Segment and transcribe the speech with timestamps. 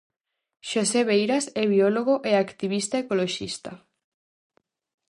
[0.69, 3.71] Xosé Veiras é biólogo e activista ecoloxista.